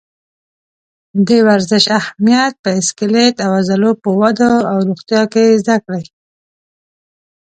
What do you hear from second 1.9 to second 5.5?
اهمیت په سکلیټ او عضلو په وده او روغتیا کې